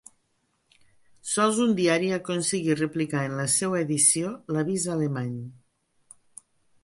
[1.31, 5.35] Sols un diari aconseguí replicar en la seua edició l'avís alemany.